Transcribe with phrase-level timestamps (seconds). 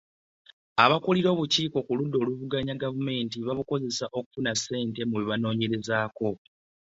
[0.83, 6.29] Abakulira obukiiko ku ludda oluvuganya gavumenti babukozesa okufuna ssente mu bebanoonyerezaako.